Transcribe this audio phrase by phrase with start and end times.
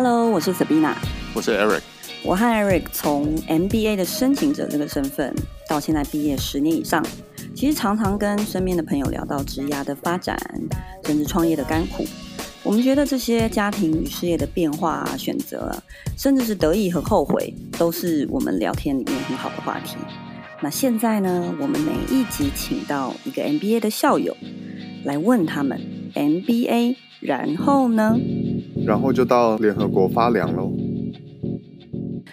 [0.00, 0.94] Hello，我是 Sabina，
[1.34, 1.80] 我是 Eric。
[2.22, 5.34] 我和 Eric 从 MBA 的申请者这个身份，
[5.68, 7.04] 到现在毕业十年以上，
[7.52, 10.38] 其实常常跟身边的朋友聊到职涯的发展，
[11.04, 12.06] 甚至创业的甘苦。
[12.62, 15.74] 我们觉得这些家庭与事业的变化啊、选择，
[16.16, 19.96] 甚至是得意和后悔，都是我们聊天里面很好的话题。
[20.60, 24.36] 那现在呢，我们每一集请到一个 MBA 的校友，
[25.02, 25.80] 来问他们
[26.14, 28.16] MBA，然后呢？
[28.88, 30.72] 然后就到联合国发粮喽。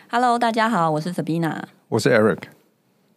[0.09, 2.43] Hello，大家好，我是 Sabina，我是 Eric。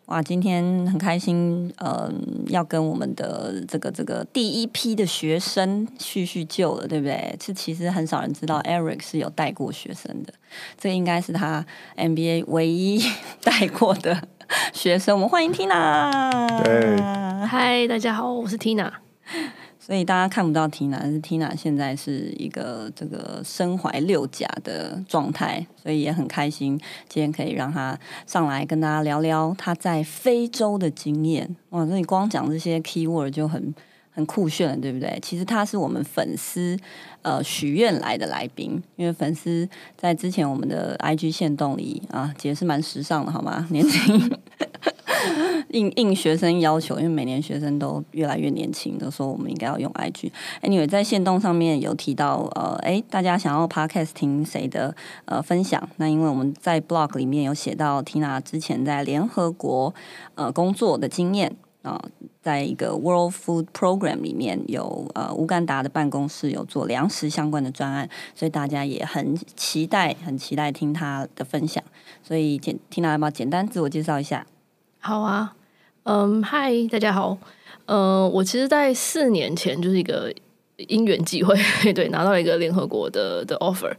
[0.07, 2.13] 哇，今天很开心，嗯、呃，
[2.49, 7.37] 要跟我们的这个这个第一批的学生叙叙旧了，对不对？
[7.39, 10.35] 这其实很少人知道，Eric 是有带过学生的，
[10.77, 11.65] 这应该是他
[11.97, 13.01] MBA 唯一
[13.45, 14.21] 带过的
[14.73, 15.15] 学生。
[15.15, 16.65] 我们欢迎 Tina。
[16.65, 17.01] 对，
[17.47, 18.91] 嗨，大家好，我是 Tina。
[19.89, 31.57] 所以大家看不到 Tina，但是 Tina 现在是一个这个身怀六甲的状态，所以也很开心今天可以让她上来跟大家聊聊她在非洲的经验。
[31.71, 33.75] 哇，那你光讲这些 keyword 就很
[34.11, 35.19] 很酷炫了，对不对？
[35.23, 36.77] 其实她是我们粉丝
[37.23, 39.67] 呃许愿来的来宾，因为粉丝
[39.97, 43.67] 在之前我们的 IG 线动里啊，也是蛮时尚的，好吗？
[43.71, 44.31] 年轻。
[45.71, 50.31] 应应学生要求，因为每年学生都越来越年轻，都说我们应该要用 IG。
[50.63, 54.95] Anyway，在线动上面有提到，呃，诶，大家想要 Podcast 听谁的
[55.27, 55.89] 呃分享？
[55.97, 59.95] 那因为我们在 Blog 里面有写到 Tina 之前在联合国
[60.35, 61.99] 呃工作的经验啊、
[62.43, 71.83] 在一个 World Food Program 里面有呃乌干达的办公室有做粮食相关的专案，所以大家也很期待，很期待听他的分享。
[72.23, 74.45] 所以简 Tina 要不要简单自我介绍一下？
[74.99, 75.55] 好啊，
[76.09, 77.37] 嗯，嗨，大家好，
[77.85, 80.33] 嗯，我其实，在四年前就是一个
[80.79, 81.55] 因缘际会，
[81.93, 83.93] 对，拿到了一个联合国的的 offer，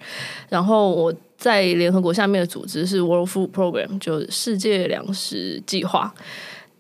[0.50, 6.12] 然后我在联合国下面的组织是 World Food Program，就世界粮食计划，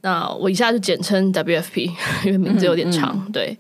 [0.02, 1.92] 那我一下就简称 WFP，
[2.26, 3.58] 因为名字有点长，嗯嗯、对。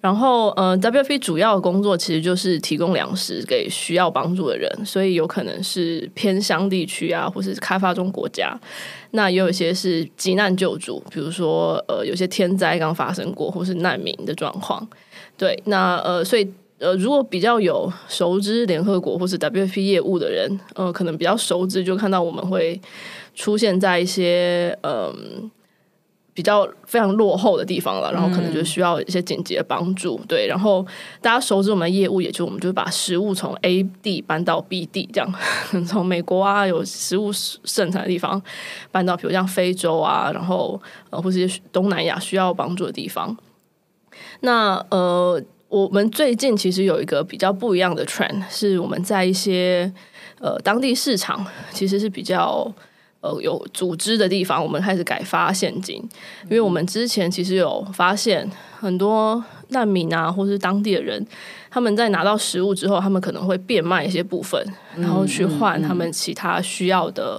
[0.00, 8.58] 然后，呃，WFP 主要的工作其实就是提供粮食给需要帮助的人，所以有可能是偏乡地区啊，或是开发中国家。
[9.10, 14.88] 那也有一些是急难救助，比如说，呃，有些天灾刚发生过，或是难民的状况。
[15.36, 22.80] 对，那呃，所以呃，如果比较有熟知联合国或是 WFP 业务的人，呃，可能比较熟知，就看到我们会
[23.34, 25.50] 出现在一些嗯。
[26.40, 30.46] 比较非常落后的地方了，然后可能就需要一些紧急的帮助，嗯、对。
[30.46, 30.82] 然后
[31.20, 35.34] 大家熟知我们的业务，也就我们就把食物从 A 地搬到 B 地，这样
[35.86, 38.42] 从美国啊有食物盛产的地方
[38.90, 40.80] 搬到，比如像非洲啊，然后
[41.10, 43.36] 呃或是一些东南亚需要帮助的地方。
[44.40, 49.92] 那呃，我们最近其实有一个比较不一样的 trend，是我们在一些
[50.38, 52.72] 呃当地市场其实是比较。
[53.20, 55.96] 呃，有组织的地方，我们开始改发现金，
[56.44, 61.24] 因为我们之前其实有发现很多难民啊，或是当地的人，
[61.70, 64.58] 他们在拿到食物之后，他们可能会变卖一些部分，
[64.96, 67.38] 然后去换他们其他需要的，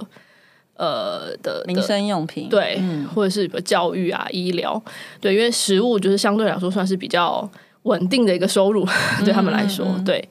[0.76, 4.80] 呃的民生用品，对，嗯、或者是教育啊、医疗，
[5.20, 7.50] 对，因为食物就是相对来说算是比较
[7.82, 8.86] 稳定的一个收入，
[9.24, 10.04] 对他们来说，嗯嗯嗯。
[10.04, 10.28] 对。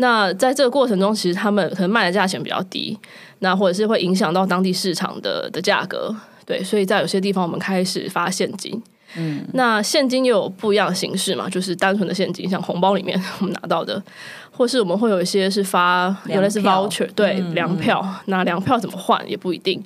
[0.00, 2.98] 那在这个过程中，其实他们可能卖的价钱比较低。
[3.42, 8.82] 那或者是会影响到当地市场的的价格，对，所以在有些地方我们开始发现金，
[9.16, 14.02] 嗯，那现金又有不一样的形式嘛，就是单纯的现金，像红包里面我们拿到的，
[14.50, 19.82] 或是我们会有一些是发原来是 voucher，对，粮票，那粮票怎么换也不一定。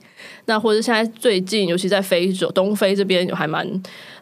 [0.47, 3.65] 那或者现在最近，尤其在非洲东非这边有还蛮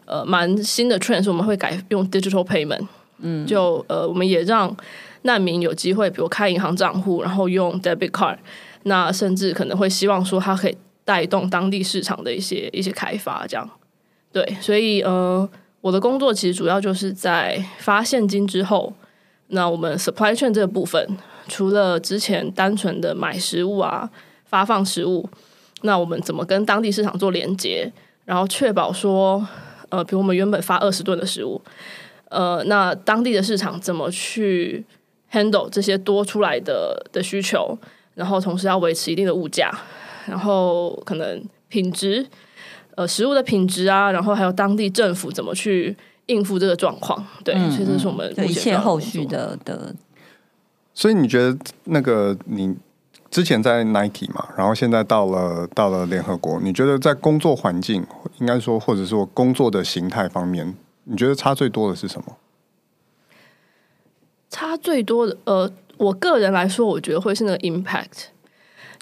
[0.05, 2.85] 呃蛮新的 trend，是我们会改用 digital payment，
[3.17, 4.77] 嗯，就呃我们也让
[5.23, 8.37] 难民有机会，比如开银行账户，然后用 debit card。
[8.83, 13.69] 那甚至可能会希望说，它可以带动当地市场的一些一些开发，这样
[14.31, 14.45] 对。
[14.59, 15.49] 所以呃，
[15.81, 18.93] 我的工作其实主要就是在发现金之后，
[19.47, 21.17] 那我们 supply chain 这部分，
[21.47, 24.09] 除了之前单纯的买食物啊、
[24.43, 25.29] 发放食物，
[25.83, 27.91] 那我们怎么跟当地市场做连接，
[28.25, 29.47] 然后确保说，
[29.87, 31.61] 呃，比如我们原本发二十吨的食物，
[32.29, 34.83] 呃，那当地的市场怎么去
[35.33, 37.77] handle 这些多出来的的需求？
[38.15, 39.71] 然后同时要维持一定的物价，
[40.27, 42.23] 然后可能品质，
[42.93, 45.97] 呃，食物的品质啊，然后还有当地政府怎么去
[46.27, 49.95] 应付这个状况，对，嗯、所以这是我们一切后续的的。
[50.93, 52.75] 所以你觉得那个你
[53.31, 58.05] 之前在 Nike 嘛，然后现在到了到了联合国，你觉得在工作环境，
[58.37, 60.75] 应该说或者说工作的形态方面，
[61.05, 62.37] 你觉得差最多的是什么？
[64.53, 65.67] 差最多的，呃，
[65.97, 68.25] 我个人来说，我觉得会是那个 impact。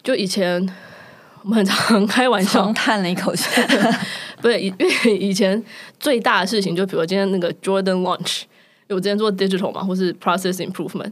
[0.01, 0.65] 就以前
[1.43, 3.61] 我们很常开玩笑，叹了一口气，
[4.41, 5.61] 不是 因为以前
[5.99, 11.11] 最大的事情，就比如今天那个 Jordan launch，因为我之前做 digital 嘛，或是 process improvement，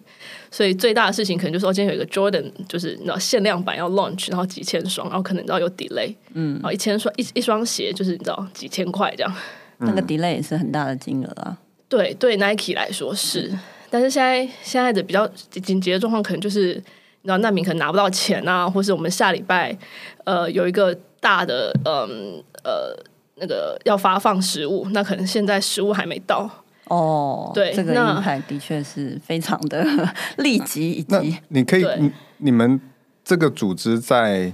[0.50, 9.36] 所以最大的事情可能就是说今天有一个 Jordan，就是你知道限量版要 launch，然后几千双，然后可能你知道有 delay，嗯，然后一千双一一双鞋就是你知道几千块这样，
[9.80, 11.58] 那个 delay 也是很大的金额啊。
[11.88, 13.52] 对对，Nike 来说是，
[13.90, 16.76] 但是现在现在的比较紧急的状况，可能就是
[17.22, 19.76] 你知道难民可能拿不到钱啊，或是我们下礼拜
[20.24, 22.96] 呃有一个大的嗯呃
[23.36, 26.50] 那个要发放食物，那可能现在食物还没到
[26.86, 27.52] 哦。
[27.54, 29.86] 对，这个影响的确是非常的
[30.38, 31.38] 立即以及。
[31.50, 32.80] 你可以，你你们
[33.24, 34.54] 这个组织在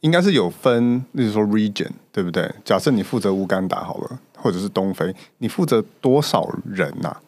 [0.00, 2.50] 应该是有分，例如说 region 对不对？
[2.64, 4.18] 假设你负责乌干达好了。
[4.36, 7.20] 或者是东非，你负责多少人呐、啊？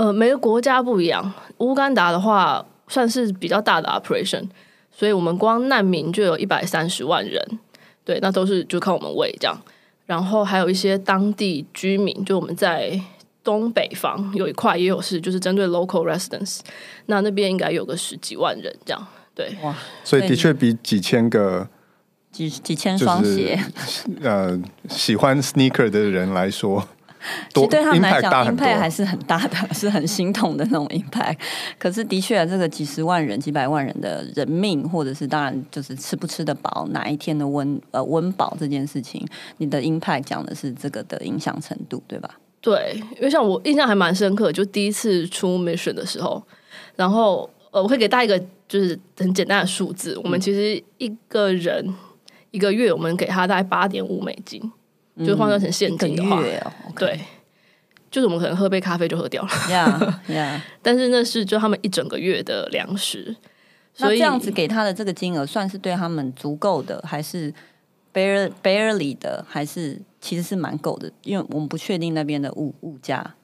[0.00, 1.30] 呃，每个国家不一样。
[1.58, 4.42] 乌干达的话算是比较大的 operation，
[4.90, 7.38] 所以我们光难民就有一百三十万人。
[8.02, 9.54] 对，那都是就靠我们喂这样。
[10.06, 12.98] 然后还有一些当地居民，就我们在
[13.44, 16.60] 东北方有一块也有是，就是针对 local residents，
[17.04, 19.06] 那那边应该有个十几万人这样。
[19.34, 21.68] 对，哇，所以的确比几千个。
[22.32, 23.58] 几几千双鞋，
[24.22, 24.56] 呃，
[24.88, 26.88] 喜欢 sneaker 的人来说，
[27.54, 31.36] 其实对他们来讲，impact 还是很大的， 是很心痛的那种 impact。
[31.78, 39.26] 可是的确，这个几十万人、几百万人的人命，或者是当然就是吃不吃得饱，哪一天的温呃温饱这件事情，
[39.58, 42.30] 你的 impact 讲的是这个的影响程度，对吧？
[42.60, 46.42] 对，因为像我印象还蛮深刻，就第一次出 mission 的时候，
[46.96, 48.38] 然后呃，我会给大家一个
[48.68, 51.94] 就是很简单的数字，我们其实一个人。
[52.52, 54.72] 一个月我们给他大概八点五美金，嗯、
[55.26, 57.20] 就换算成现金的话，哦 okay、对，
[58.10, 59.48] 就是我们可能喝杯咖啡就喝掉了。
[59.68, 60.60] Yeah, yeah.
[60.82, 63.36] 但是那是就他们一整个月的粮食，
[63.94, 67.52] 所以这样子给他的这个金额算是对他们足够的，还是
[68.12, 71.10] bare barely 的，还是其实是蛮够的？
[71.22, 73.34] 因为我们不确定那边的物物价，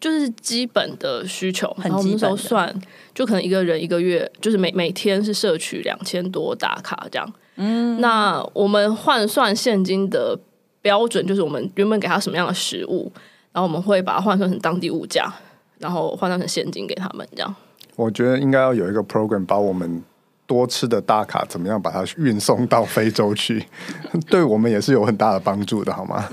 [0.00, 2.74] 就是基本的需求，很基本算，
[3.14, 7.32] 就可能一个人一个月就是每每天是摄取两千多大卡这样。
[7.56, 10.36] 嗯，那我们换算现金的
[10.84, 13.10] 标准就是我们原本给他什么样的食物，
[13.52, 15.32] 然后我们会把它换算成当地物价，
[15.78, 17.26] 然后换算成现金给他们。
[17.34, 17.56] 这样，
[17.96, 20.02] 我觉得应该要有一个 program，把我们
[20.46, 23.64] 多吃的大卡怎么样把它运送到非洲去，
[24.28, 26.28] 对我们也是有很大的帮助的，好吗？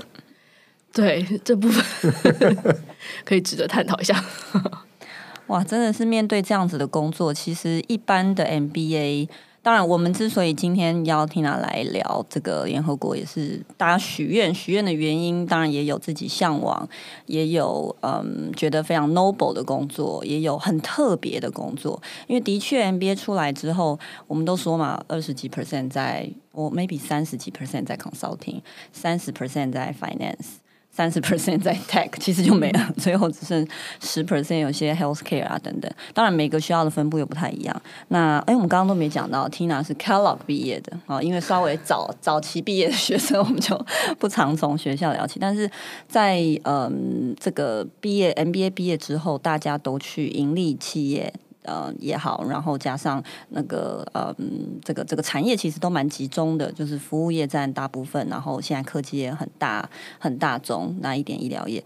[0.92, 2.12] 对，这部分
[3.24, 4.22] 可以值得探讨一下。
[5.48, 9.28] 哇，真的是面对这样子的工作，其实一般的 MBA。
[9.64, 15.46] 当然，我们之所以今天邀 Tina 来聊这个联合国，也是大家许愿许愿的原因。
[15.46, 16.88] 当然，也有自己向往，
[17.26, 22.02] 也有嗯觉得非常 noble 的工作，也有很特别的工作。
[22.26, 28.60] 因为的确，MBA 出来之后，我们都说嘛，二十几 percent 在，我 maybe 三十几 percent 在 consulting，
[28.92, 30.61] 三十 percent 在 finance。
[30.94, 33.66] 三十 percent 在 tech，其实就没了，最后只剩
[33.98, 35.90] 十 percent 有些 healthcare 啊等等。
[36.12, 37.82] 当然每个学校的分布又不太一样。
[38.08, 43.82] 那哎，我们刚刚都没讲到，Tina 是 Kellogg 毕业的啊，因为稍微早早期毕业的学生，我们就
[44.18, 45.40] 不常从学校聊起。
[45.40, 45.70] 但是
[46.06, 51.32] 在嗯这个毕业 MBA 毕业之后，大家都去盈利企业。
[51.62, 54.34] 呃也好，然后加上那个呃，
[54.84, 59.88] 这个这个产业其实都蛮集中的，就是服务业占大部分，然后现在科技也很大
[60.18, 61.82] 很大宗，那一点医疗业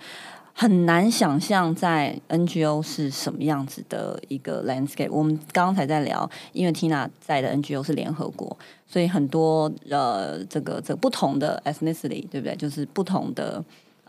[0.52, 5.10] 很难想象在 NGO 是什么样子的一个 landscape。
[5.10, 8.56] 我们刚刚才在聊，因为 Tina 在的 NGO 是联合国，
[8.86, 12.56] 所以很多呃这个这不同的 ethnicity 对不对？
[12.56, 13.62] 就是不同的。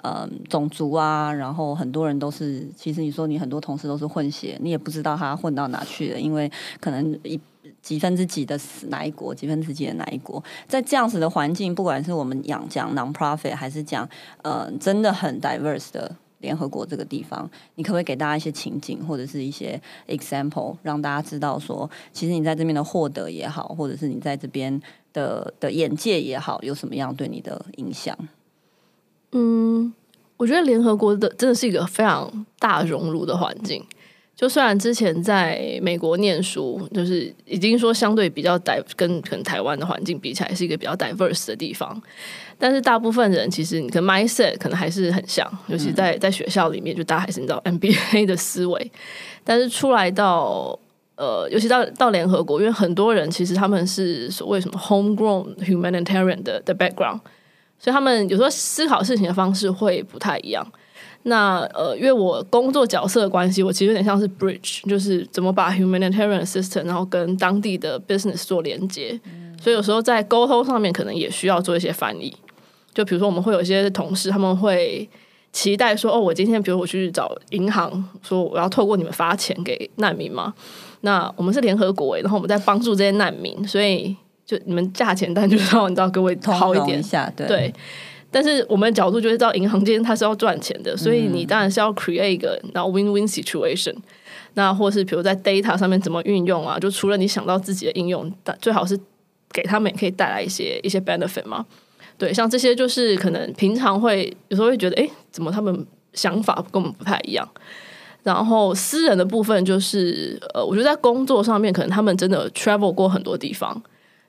[0.03, 7.39] 嗯，种族啊，然后很多人都是，其实你说你很多同事都是混血，你也不知道他混到哪去了，因为可能一
[7.81, 14.07] 几分之几的哪一国，几分之几的哪一国，在这样子的环境，不管是我们讲讲 non-profit 还是讲
[14.43, 24.79] 呃真的很 diverse 的联合国这个地方，你可不可以给大家一些情景或者是一些 example，让大家知道说，其实你在这边的获得也好，或者是你在这边
[25.11, 28.15] 的的眼界也好，有什么样对你的影响？
[29.31, 29.93] 嗯，
[30.37, 33.83] 我觉得联合国的真的是一个非常大熔炉的环境。
[34.35, 41.99] 就虽然之前在美国念书，就是已经说相对比较 diverse，跟可能台湾的环境比起来是一个比较 diverse 的地方，
[42.59, 48.91] 但是大部分人其实你跟 mindset 可能还是很像，尤其在在学校里面，就大家还是你知道 MBA 的思维，
[49.43, 50.77] 但是出来到
[51.15, 57.19] 呃，尤其到到联合国，因为很多人其实他们是所谓什么 homegrown humanitarian 的的 background。
[57.79, 60.65] 所以他们有时候思考事情的方式会不太一样。
[61.23, 69.19] 那呃，因为我工作角色的关系，我其实有点像是 bridge，就是怎么把 humanitarian assistance 然后跟当地的 business 做连接。
[69.61, 72.33] 所以有时候在沟通上面，可能也需要做一些翻译。
[72.93, 75.07] 就比如说，我们会有一些同事，他们会
[75.51, 80.53] 期待说：“哦，我今天比如我去找银行，说我要透过你们发钱给难民嘛。”
[81.01, 84.15] 那我们是联合国，然后我们在帮助这些难民，所以
[84.47, 87.45] 就你们价钱单就是要你知道各位好一点一下，对。
[87.45, 87.73] 对
[88.29, 93.95] 但是我们的角度就是知道银行间它是要赚钱的，所以你当然是要 create 一个然后 win-win situation。
[94.53, 96.77] 那或是比如在 data 上面怎么运用啊？
[96.77, 98.99] 就除了你想到自己的应用，但最好是
[99.53, 101.65] 给他们也可以带来一些一些 benefit 嘛。
[102.17, 107.47] 对，像这些就是可能平常会有时候会觉得，哎，怎么他们想法跟我们不太一样？
[108.23, 113.81] 然后私人的部分就是，呃，我觉得在工作上面，可能他们真的 travel 过很多地方，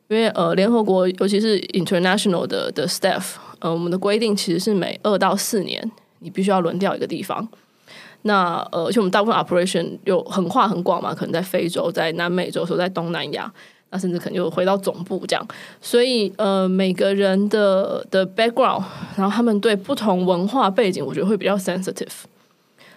[0.08, 3.34] 因为呃，联合国尤其是 international 的的 staff。
[3.60, 7.46] 呃，我们的规定其实是每二到四年，你必须要轮调一个地方。
[8.22, 13.52] 那呃，而且我们大部分 operation 又很跨很广嘛，可能在非洲、在南美洲、说在东南亚，
[13.90, 15.46] 那甚至可能就回到总部这样。
[15.80, 18.82] 所以呃，每个人的的 background，
[19.16, 22.06] 然后他们对不同文化背景，我觉得会比较 sensitive。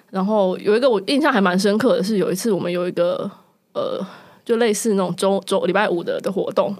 [0.09, 3.29] 然后有一个我印象还蛮深刻的是，有一次我们有一个
[3.73, 3.99] 呃，
[4.43, 6.75] 就类似那种周周礼拜五的的活动，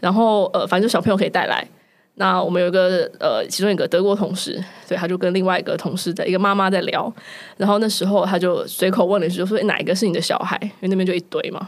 [0.00, 1.66] 然后呃，反正就小朋友可以带来。
[2.14, 7.10] 那我们有一个呃，其中一个德国同事，所以他就跟另外一个同事的一个妈妈在聊，
[7.56, 11.66] 然后那时候他就随口问了一句，就说：“哪一个是你的小孩？”因为那边就一堆嘛。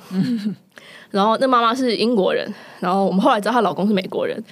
[1.11, 2.47] 然后那妈妈是英国人，
[2.81, 4.43] 然后我们后来知道她老公是美国人，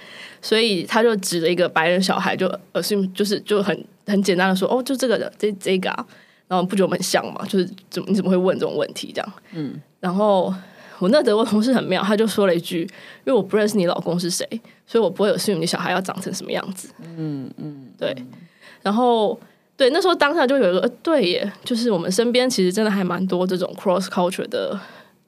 [0.41, 6.07] 所以他就指着一个白人小孩，就 assume 就是就很很简单的说：“哦，就这个的这这个啊。”
[6.51, 7.47] 然后不觉得我们很像嘛？
[7.47, 9.13] 就是怎么你怎么会问这种问题？
[9.15, 10.53] 这样，嗯，然后。
[10.99, 12.83] 我那德国同事很妙，他就说了一句
[13.25, 14.47] ：“因为我不认识你老公是谁，
[14.87, 18.15] 所以我不会 assume 你小孩要长成什么样子。”嗯嗯，对。
[18.83, 19.41] 然后
[19.79, 24.79] 对，那时候当下就有一个对耶，就是我们身边其实真的还蛮多这种 cross culture 的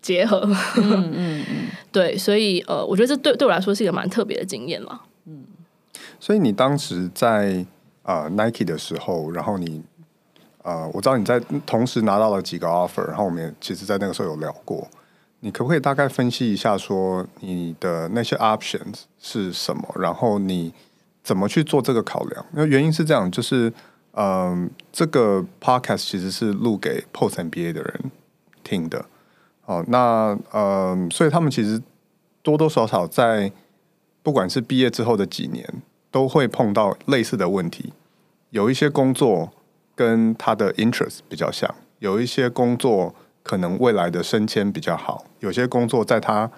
[0.03, 0.43] 结合。
[0.77, 1.45] 嗯嗯嗯，
[1.91, 5.01] 对，所以呃，我觉得这对对我来说是一个蛮特别的经验了。
[5.25, 5.43] 嗯，
[6.21, 7.65] 所以你当时在
[8.03, 9.83] 呃 Nike 的时候，然后你
[10.63, 14.87] 呃，我知道你在同时拿到了几个 offer，然后我们也其实，在那个时候有聊过。
[15.41, 19.83] 你可不可以大概分析一下，说你的那些 options 是什么？
[19.97, 20.73] 然后你
[21.25, 22.47] 怎么去做这个考量？
[22.53, 23.73] 那原因是这样，就是
[24.13, 28.13] 嗯、这个 podcast 其实是录给 post MBA 的人
[28.63, 29.05] 听的。
[29.65, 31.83] 哦，那嗯、呃，所以他们其实
[32.43, 33.51] 多多少少在
[34.23, 35.67] 不管是毕业之后的几年，
[36.13, 37.93] 都会碰到类似的问题。
[38.51, 39.51] 有一些工作
[40.03, 43.15] 跟他的 interest 比较像，有一些工作。
[43.45, 46.49] 可能未来的升迁比较好，有些工作在他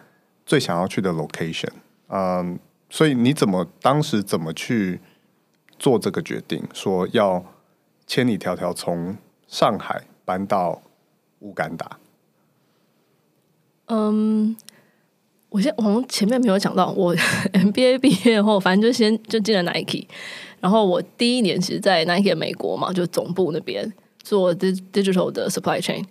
[0.45, 1.71] 最想要去的 location，
[2.09, 2.59] 嗯，
[2.91, 5.01] 所以你怎么当时怎么去
[5.79, 7.43] 做这个决定，说要
[8.07, 9.17] 千里迢迢从
[9.49, 10.83] 上海搬到
[11.39, 11.99] 乌干达？
[13.87, 14.55] 嗯，
[15.49, 17.17] 我先我前面没有讲到，我
[17.55, 20.07] MBA 毕业后，反正就先就进了 Nike，
[20.65, 23.93] 然后我第一年其实，在 Nike 美国嘛，就总部那边
[24.23, 26.03] 做 digital 的 supply chain。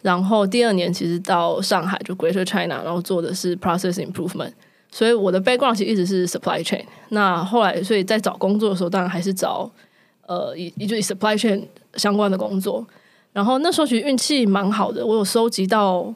[0.00, 4.52] 然后第二年其实到上海就 Greater China，然后做的是 Process Improvement，
[4.92, 6.84] 所以我的 background 其实一直是 Supply Chain。
[7.08, 9.68] 那后来所以在找工作的时候，当然还是找
[10.28, 12.86] 呃以以就以 Supply Chain 相关的工作。
[13.32, 16.14] 然后那时候其实运气蛮好的，我有收集到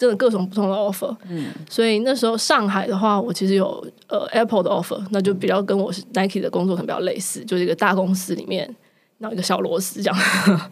[0.00, 1.14] 真的各种不同的 offer。
[1.28, 8.74] 嗯，所以那时候上海的话，我其实有呃 Apple 的 offer，那就比较跟我是 Nike 的工作可能比较类似，就是一个大公司里面。
[9.18, 10.18] 然后一个小螺丝这样，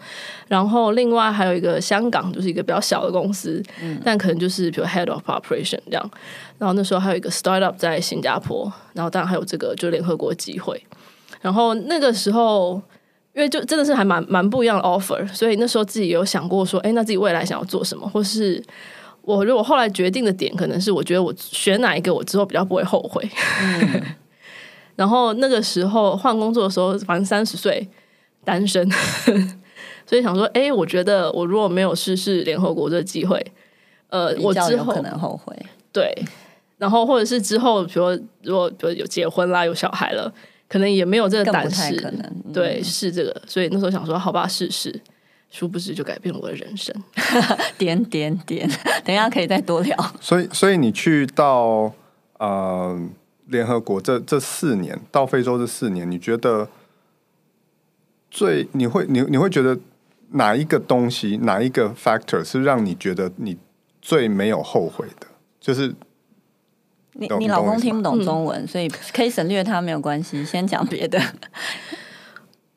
[0.48, 6.10] 然后另外还有一个香港，就是一个比较小的公司，嗯、但可能就是比如 head of operation 这样。
[6.56, 10.82] 然后那时候还有一个 startup 在新加坡，然后当然还有这个就联合国机会。
[11.42, 12.80] 然后那个时候，
[13.34, 18.64] 因为就真的是还蛮蛮不一样的 offer，所以那时候自己有想过说，哎，那自己未来想要做什么，或是
[19.36, 23.28] 我如果后来决定的点，可能是我觉得我选哪一个，我之后比较不会后悔。
[23.62, 24.02] 嗯、
[24.96, 27.88] 然后那个时候换工作的时候，反正三十岁。
[28.44, 28.88] 单身，
[30.06, 33.44] 所以想说，哎、欸，我觉得我如果没有试试联合国这个机会，
[34.08, 35.54] 呃，我之后可能后悔。
[35.92, 36.10] 对，
[36.78, 40.32] 然后或者是之后，比如说如果比如有结婚啦，有小孩了，
[40.66, 43.42] 可能也没有这个胆识，可能、嗯、对，是这个。
[43.46, 44.98] 所以那时候想说，好吧，试试，
[45.50, 46.94] 殊不知就改变了我的人生。
[47.78, 48.68] 点点点，
[49.04, 49.96] 等一下可以再多聊。
[50.20, 51.92] 所以，所以你去到
[52.38, 52.98] 呃
[53.46, 56.68] 联合国这这四年，到非洲这四年，你觉得？
[58.30, 59.78] 最你会你你会觉得
[60.32, 63.56] 哪一个东西哪一个 factor 是让你觉得你
[64.02, 65.26] 最没有后悔的？
[65.58, 65.94] 就是
[67.14, 71.18] 你你老公听不懂中文，嗯、所以可以省略他没有关系，先讲别的。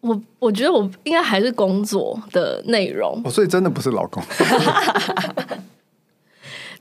[0.02, 4.22] 我我觉得我应该还是工作的内容，哦，所以真的不是老公。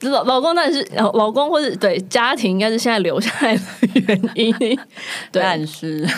[0.03, 3.63] 老老公，但是老老公或者对家庭，应该是现在留下来的
[4.07, 4.51] 原因。
[5.31, 6.09] 对， 但是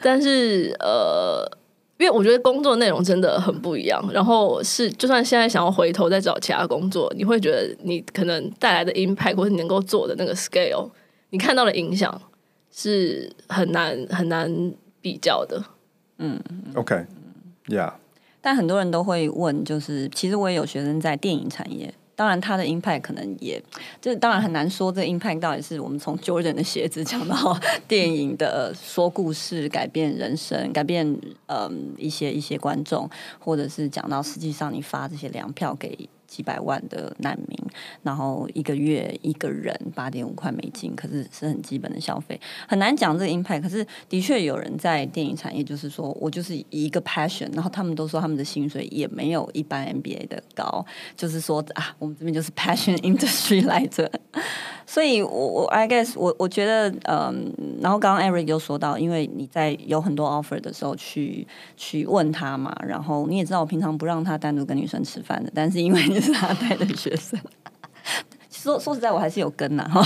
[0.00, 1.44] 但是呃，
[1.98, 4.00] 因为我觉得工作内容真的很不一样。
[4.12, 10.88] 然后是，就算现在想要回头再找其他工作，你会觉得你可能带来的 impact 或者你能够做的那个 scale，
[11.30, 12.22] 你看到的影响
[12.72, 15.60] 是很难很难比较的。
[16.18, 16.40] 嗯
[16.74, 17.92] ，OK，Yeah。
[18.40, 21.92] 但很多人都会问，就是其实我也有学生在电影产业。
[22.14, 23.62] 当然，他的 impact 可能也，
[24.00, 24.90] 这当然很难说。
[24.90, 31.06] 这个 impact 到底是我们从 Jordan 的鞋子讲到电影的说故事，改变人生，改变
[31.46, 36.08] 嗯一些一些观众，或者是讲到实际上你发这些粮票给。
[36.36, 37.58] 几百万的难民，
[38.02, 42.38] 然后一个月一个人八点五块美金，可是是很基本的消费，
[42.68, 43.62] 很难讲这个 impact。
[43.62, 50.84] 可是的确有人在电影产业，就是说我就是一个 passion，然后他们都说他们的薪水也没有一般 MBA 的高，
[51.16, 54.10] 就是说啊，我们这边就是 passion industry 来着。
[54.84, 57.50] 所以我我 I guess 我我觉得嗯，
[57.80, 66.02] 然后刚刚 Eric 又说到，因为你在有很多 offer 的时候去去问他嘛，然后你也知道我平常不让他单独跟女生吃饭的，但是因为。
[66.26, 67.38] 是他带的学生，
[68.50, 70.02] 说说实在，我还是有跟呐哈，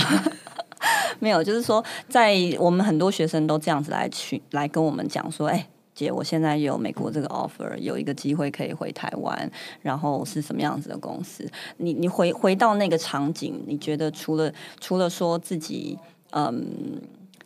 [1.19, 9.51] 没有，就是说，在我们很多学生都这样子来去来跟我们讲说，哎、姐，我现在有美国这个 offer，有一个机会可以回台湾，
[9.81, 11.49] 然后是什么样子的公司？
[11.77, 15.97] 你你回回到那个场景，你觉得除了除了说自己，
[16.31, 16.65] 嗯，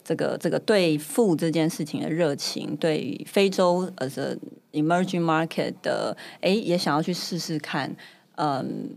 [0.03, 4.09] 这个这个对富这件事情的热情，对非洲呃
[4.71, 7.95] emerging market 的，哎、也想要去试试看。
[8.37, 8.89] 嗯，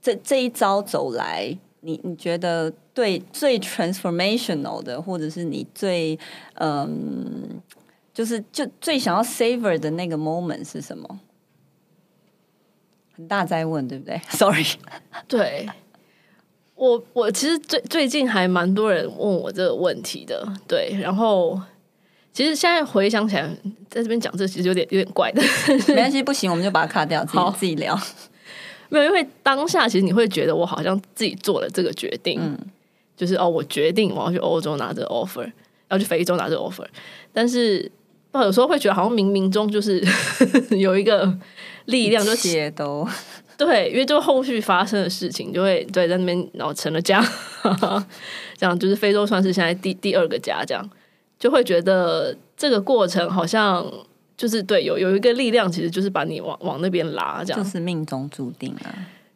[0.00, 6.18] 这这一招走来，你你觉得对最 transformational 的，或者是你最
[6.54, 7.60] 嗯，
[8.12, 11.20] 就是就最想要 savor 的那个 moment 是什么？
[13.14, 14.20] 很大在问，对不对？
[14.30, 14.64] Sorry，
[15.28, 15.68] 对
[16.74, 21.60] 我我其实最最近还蛮多人问我这个问题的，对，然后
[22.32, 23.46] 其实现在回想起来，
[23.90, 25.42] 在这边讲这其实有点有点怪的，
[25.88, 27.96] 没关系，不行，我们就把它卡掉，自己自己聊。
[28.92, 32.58] 没有，因为当下其实你会觉得我好像自己做了这个决定，嗯、
[33.16, 35.50] 就是哦，我决定我要去欧洲拿这个 offer，
[35.88, 36.84] 要去非洲拿这个 offer。
[37.32, 37.90] 但是，
[38.34, 40.04] 有时候会觉得好像冥冥中就是
[40.76, 41.26] 有一个
[41.86, 43.08] 力量，就解都
[43.56, 47.24] 对，因为就后续发生的事情就会对在那边，然后成了家，
[48.58, 50.90] 这样 就是非洲算是现在第第二个家，这样
[51.38, 53.90] 就会觉得这个过程好像。
[54.42, 58.90] 就是对，有有一个力量，其实就是把你往往那边拉，这样就是命中注定啊。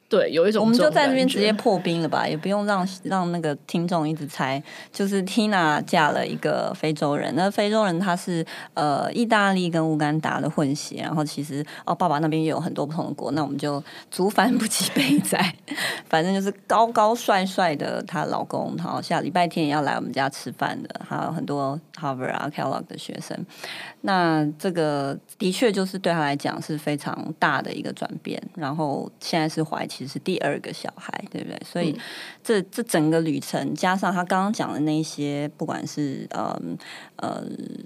[0.09, 4.62] 对，有一种，我们就在那边直接破冰了吧，也不用让让那个听众一直猜。
[4.92, 15.53] 就是 Tina 嫁了一个非洲人，那非洲人他是呃意大利跟乌干达的混血，然后其实哦爸爸那边也有很多不同的国，那我们就 族繁不及备载，
[16.09, 23.37] 反正就是高高帅帅的她老公，好下礼拜天也要来我们家吃饭的，还有很多 Harvard 啊 Kellogg 的学生。
[24.03, 29.85] 那这个的确就是对他来讲是非常大的一个转变，然后现在是怀。
[29.97, 31.59] 其实是第二个小孩，对不对？
[31.65, 31.99] 所以
[32.45, 36.61] 这这整个旅程，加上他刚刚讲的那些，不管是呃
[37.17, 37.43] 呃，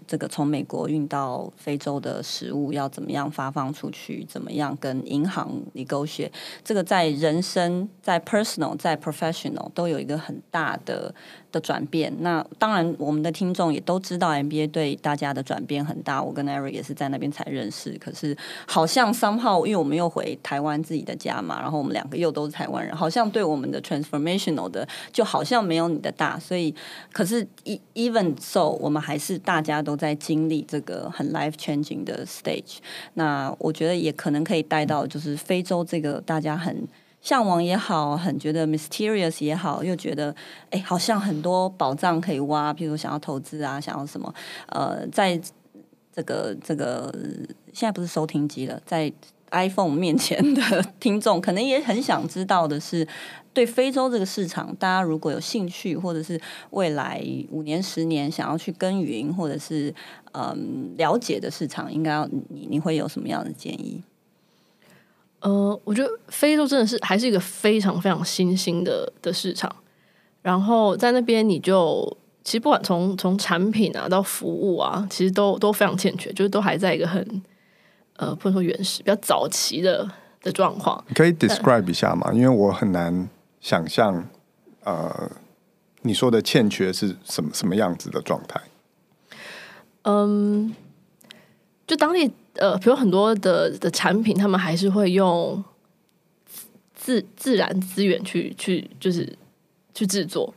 [0.08, 6.32] 这个从美国运到非洲的食物要怎么样发放出去，怎么样跟银行 negotiate，
[6.64, 11.14] 这个在人生、在 personal、在 professional 都有一个很大的
[11.52, 12.12] 的转变。
[12.20, 16.22] 那当然，我们的听众也都知道，MBA 对大家的转变很大。
[16.22, 18.36] 我跟 Eric 也是在那边才认识，可是
[18.66, 26.38] 好像 somehow，因为我们又回台湾自己的家嘛，然后我们两个又都是台湾人，好像对我们的 transformational 的就好像没有你的大。
[26.38, 26.74] 所以，
[27.12, 27.46] 可是
[27.94, 32.78] even so，我们还是大家都在经历这个很 life changing 的 stage。
[33.14, 36.86] 那我觉得也可能可以带到，就是非洲这个大家很
[37.20, 40.34] 向往也好，很觉得 mysterious 也好，又觉得
[40.70, 44.34] 哎，好像很多宝藏可以挖，譬如想要投资啊，想要什么？
[44.68, 45.40] 呃，在
[46.12, 47.14] 这个这个
[47.72, 49.12] 现在不是收听机了，在
[49.50, 53.06] iPhone 面前的听众，可能也很想知道的是，
[53.52, 59.92] 对非洲这个市场，大家如果有兴趣，或者是未来五年、十年想要去耕耘，或者是
[60.32, 64.00] 嗯了解的市场，应该要你你会有什么样的建议？
[65.40, 69.74] 呃，我觉得非洲真的是还是一个非常非常新兴的的市场，
[70.42, 77.42] 然后在那边你就其实不管从从产品啊到服务啊，其实都都非常欠缺，就是都还在一个很
[78.16, 80.06] 呃不能说原始，比较早期的
[80.42, 81.02] 的状况。
[81.08, 82.30] 你可以 describe 一下吗？
[82.34, 83.28] 因为我很难
[83.60, 84.28] 想象，
[84.84, 85.30] 呃，
[86.02, 88.60] 你说的欠缺是什么什么样子的状态？
[90.02, 90.74] 嗯。
[91.86, 95.62] 就当地呃，比如很多的的产品，他们还是会用
[96.94, 99.26] 自自然资源去去就是
[99.94, 100.52] 去制作，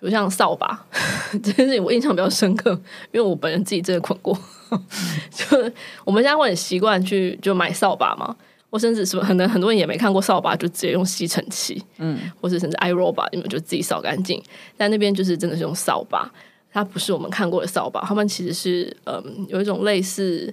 [0.00, 0.86] 比如像扫把，
[1.42, 2.70] 这件事情我印象比较深刻，
[3.12, 4.36] 因为我本人自己真的捆过。
[5.30, 5.72] 就
[6.04, 8.36] 我们现在会很习惯去就买扫把嘛，
[8.68, 14.42] 或甚至什么，可能很多人也没看过扫把，就直接用吸尘器，嗯，或者甚至 iRobot，你们就自己扫干净。
[14.76, 16.30] 但那边就是真的是用扫把。
[16.72, 20.52] 它不是我们看过的扫把，他们其实是嗯，有一种类似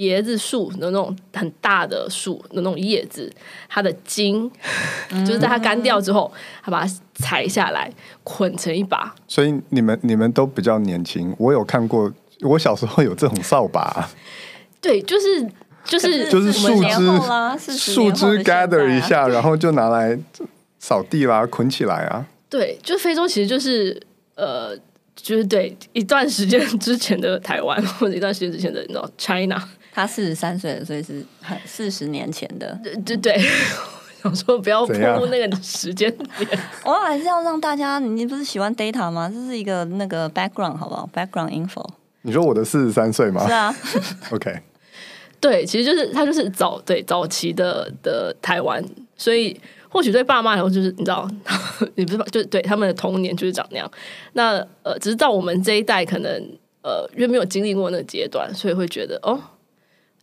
[0.00, 3.30] 椰子树的那种很大的树的那种叶子，
[3.68, 4.50] 它的茎、
[5.10, 6.32] 嗯、就是在它干掉之后，
[6.62, 7.92] 它把它裁下来
[8.24, 9.14] 捆成一把。
[9.28, 14.08] 所以你们你们都比较年轻，我有看过，我小时候有这种扫把。
[14.80, 15.46] 对，就是
[15.84, 20.18] 就是就是树枝树枝 gather 一下，然后就拿来
[20.78, 22.26] 扫地啦，捆起来啊。
[22.48, 24.00] 对，就非洲其实就是
[24.34, 24.78] 呃。
[25.22, 31.24] 就是对一段时间之前的台湾，或者一段时间之前的你知道 China，他四十三岁了，所以是
[31.64, 32.78] 四十年前的。
[33.04, 33.38] 对对，
[34.22, 36.48] 想说不要暴露那个时间点。
[36.84, 39.30] 我还是要让大家，你不是喜欢 data 吗？
[39.32, 41.86] 这是一个那个 background 好不好？background info。
[42.22, 43.46] 你说我的四十三岁吗？
[43.46, 43.74] 是啊。
[44.32, 44.60] OK。
[45.40, 48.84] 对，其实就是他就是早对早期的的台湾，
[49.16, 49.60] 所以。
[49.92, 51.28] 或许对爸妈来说，就是你知道，
[51.96, 53.90] 你不是就对他们的童年就是长那样。
[54.34, 56.30] 那呃，只是到我们这一代，可能
[56.80, 59.36] 呃，因为没有经历过那个阶段，所以会觉得哦，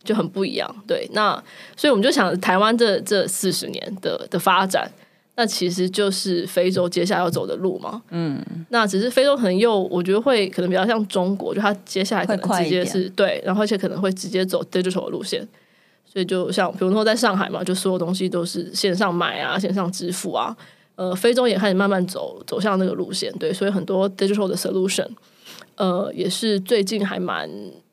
[0.08, 0.74] 就很不一样。
[0.86, 1.32] 对，那
[1.76, 4.90] 所以我们就想，台湾这这四十年的的发展，
[5.36, 8.02] 那其实就是非洲接下来要走的路嘛。
[8.10, 15.46] 嗯，那只是非洲可能又我觉得会可能比较像中国，就它接下来可能直接是对，然后而且可能会直接走 digital 的路线。
[16.10, 20.56] 所以就像比如说在上海嘛，就所有东西都是线上买啊，线上支付啊。
[20.96, 25.06] 呃，非洲也开始慢慢走走向那个路线，对，所以很多 digital 的 solution，
[25.76, 27.48] 呃，也是最近还蛮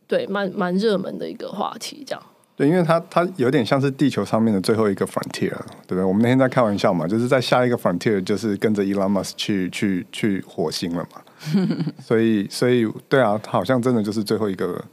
[0.07, 2.23] 对蛮蛮热门的一个话题，这样。
[2.55, 5.49] 对，因为它它有点像是地球上面的最后一个 frontier，
[5.85, 6.03] 对不对？
[6.03, 11.21] 我们那天在开玩笑嘛，就是在下一个 frontier 就是跟着 Elon Musk 去去去火星了嘛。
[12.01, 14.83] 所以所以对啊，它好像真的就是最后一个。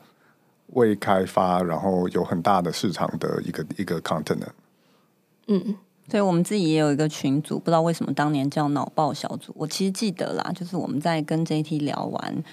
[0.74, 4.48] 未开发，然后有很大的市场的一个一个 continent。
[5.46, 5.76] 嗯，
[6.08, 9.52] 对，我们自己也有一个群组，不知道为什么当年叫脑爆小组。
[9.54, 12.44] 我其实记得啦，就是我们在跟 JT 聊完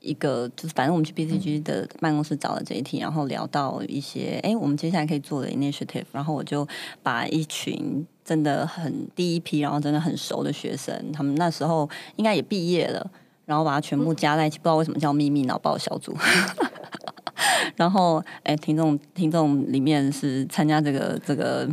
[0.00, 6.66] 一个，就是反正我们去 BCG 的办公室找了 JT，然后聊到一些，哎，我们接下来可以做的 initiative，然后我就
[7.02, 13.10] 把一群真的很第一批，然后真的很熟的学生，他们那时候应该也毕业了，
[13.44, 16.16] 然后把它全部加在一起，不知道为什么叫秘密脑爆小组。
[17.76, 21.66] 然后，哎，听众听众里面是参加这个这个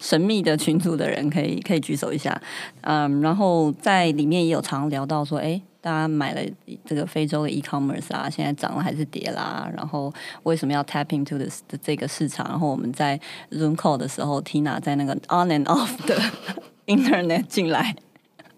[0.00, 2.40] 神秘的群组的人，可以可以举手一下。
[2.80, 6.40] 嗯，然后在里面也有常聊到说，哎，大家买了
[6.84, 9.70] 这个非洲的 e-commerce 啊，现在涨了还是跌啦？
[9.72, 11.46] 然后为什么要 tap into 的
[11.80, 12.44] 这个市场？
[12.48, 13.16] 然后我们在
[13.52, 16.20] Zoom call 的时候，Tina 在那个 on and off 的
[16.86, 17.94] internet 进来。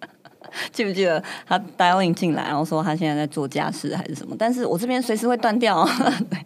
[0.73, 4.35] 记不记得他 dialing 进来，然后说他现在在做家事还是什么？
[4.39, 5.87] 但是我这边随时会断掉，
[6.31, 6.43] 对，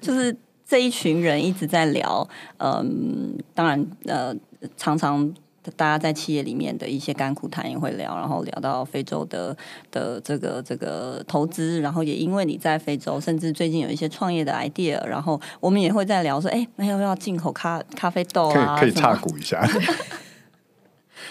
[0.00, 4.34] 就是这一群人一直在聊，嗯，当然，呃，
[4.76, 5.32] 常常
[5.76, 9.56] 大家在企业里面的一些甘苦谈也会聊，然后聊到非洲的
[9.90, 18.78] 的这个这个投资，然后也因为你在非洲，甚至最近有一些创业的 idea，然后我们也会在聊说，哎，那要不要进口咖咖啡豆啊？
[18.78, 19.66] 可以可以插股一下。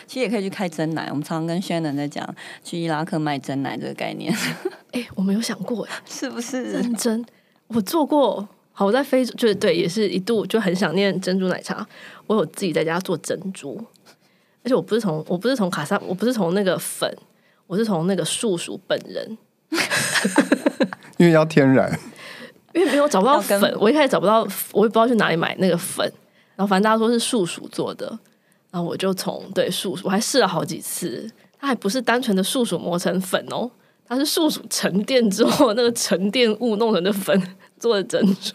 [0.08, 2.28] 其实也可以去开珍奶，我们常常跟 Shannon 在讲
[2.63, 4.32] 去伊拉克卖珍奶这个概念。
[4.91, 7.26] 哎、欸，我没有想过，是不是认真？
[7.67, 11.88] 我做过，好，我在非洲，就是对，也是一度就很想念珍珠奶茶。
[12.28, 13.84] 我有自己在家做珍珠，
[14.65, 17.10] 而且我不是从我不是从卡萨，我不是从那个粉，
[17.67, 19.38] 我是从那个树鼠本人，
[21.17, 21.89] 因为要天然，
[22.73, 24.41] 因为没有找不到粉，我一开始找不到，
[24.73, 26.06] 我也不知道去哪里买那个粉，
[26.56, 28.17] 然后反正大家说是树鼠做的。
[28.71, 33.71] 然后我就从对树鼠，我还试了好几次，它还不是单纯的树鼠磨成粉哦，
[34.06, 37.41] 它是树鼠沉淀之后那个沉淀物弄成的粉
[37.80, 38.54] 做的珍珠。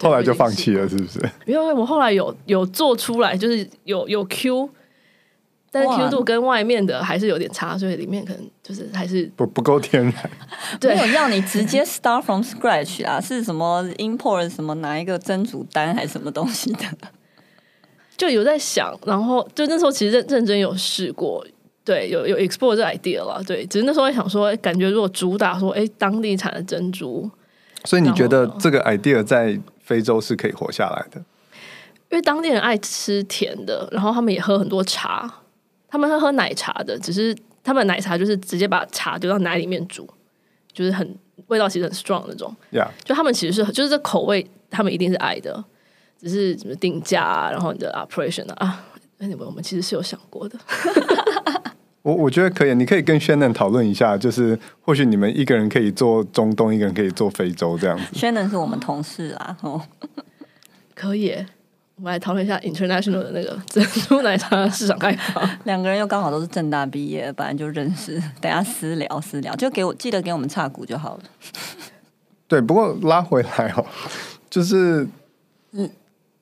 [0.00, 1.20] 后来就放弃了，是不是？
[1.46, 4.68] 因为我后来有有做出来，就是有有 Q，
[5.72, 10.30] 但是 Q 度跟外面的还是有点差，所以里面可能就是还是不不够天然。
[10.78, 13.18] 对，没有让你直接 start from scratch 啊？
[13.18, 16.84] 是什么 import 什么拿一个蒸煮单还是什么东西的？
[18.18, 21.44] 就有在想，然后就那时候其实认认真有试过，
[21.82, 27.28] 对，有有 explore 这 idea 了，对，只是那时候在想说，感觉如果主打说，哎，当地产的珍珠，
[27.84, 31.18] 所以你觉得这个 idea 在非洲是可以活下来的？
[32.10, 35.28] 因为当地人爱吃甜的，然后他们也喝很多茶，
[35.92, 40.08] 他们会喝奶茶的，只是他们奶茶就是直接把茶丢到奶里面煮，
[40.72, 41.06] 就是很
[41.48, 42.50] 味道其实很 strong 那种。
[42.72, 42.88] Yeah.
[43.04, 45.62] 就他们其实是就是这口味，他们一定是爱的，
[46.18, 48.86] 只是怎么定价啊，然后你的 operation 啊，啊，
[49.18, 50.58] 那你们我们其实是有想过的。
[52.00, 58.04] 我我觉得可以，你可以跟 Shannon 讨论一下，就是或许你们一个人可以做中东，一个人可以做非洲这样子。
[58.14, 59.82] Shannon 是我们同事啊，哦，
[60.94, 61.36] 可以，
[61.96, 65.48] 我们来讨论一下 international 的那个珍珠奶茶市场开发。
[65.64, 71.22] 两个人又刚好都是正大毕业，本来就认识，等下私聊私聊，就给我记得给我们插股就好了。
[72.48, 73.84] 对，不过拉回来哦，
[74.50, 75.06] 就是
[75.70, 75.90] 一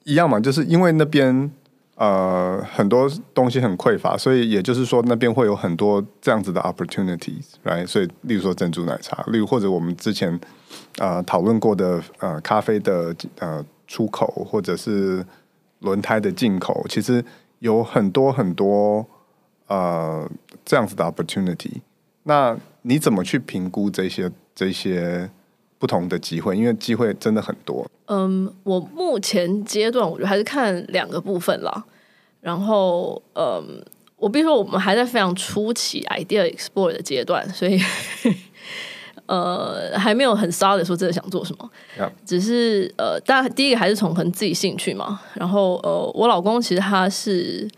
[0.05, 1.51] 一样嘛，就是因为那边。
[1.97, 7.87] 呃，很多东西很匮乏，所以也就是说，那边会有很多这样子的 opportunities，right？
[7.87, 10.41] 所以，例如说珍珠奶茶，例如或者我们之前
[10.97, 15.23] 呃讨论过的呃咖啡的呃出口，或者是
[15.81, 17.25] 轮胎的进口，其实
[17.59, 19.07] 有很多很多
[19.67, 20.31] 呃
[20.65, 21.81] 这样子的 opportunity。
[22.23, 25.29] 那你怎么去评估这些这些
[25.79, 26.57] 不同的机会？
[26.57, 27.87] 因为机会真的很多。
[28.07, 31.85] 嗯，我目前阶段我觉得还是看两个部分啦。
[32.41, 33.85] 然后，嗯，
[34.17, 37.79] 我比如说，我们还在非常初期 idea explore 的阶段，所以，
[39.31, 41.71] 呃，还没有很 solid 的说真的想做什么。
[41.97, 42.11] Yeah.
[42.27, 45.21] 只是呃，当然第一个还是从可能自己兴趣嘛。
[45.35, 47.71] 然后，呃，我老公其实他是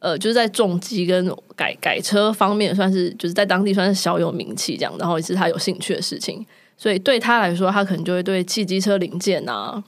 [0.00, 4.92] 呃，就是在重机跟改改车方面算是就是在当地算是小有名气这样。
[4.98, 6.44] 然后也是他有兴趣的事情。
[6.76, 9.80] 所以对他来说，他可能就会对汽机车零件啊，